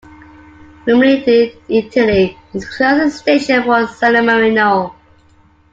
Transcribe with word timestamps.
Rimini 0.87 1.51
in 1.69 1.85
Italy 1.85 2.35
is 2.55 2.63
the 2.63 2.67
closest 2.75 3.19
station 3.19 3.61
for 3.61 3.85
San 3.85 4.25
Marino. 4.25 4.95